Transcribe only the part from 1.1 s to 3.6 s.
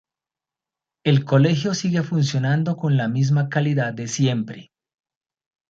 colegio sigue funcionando con la misma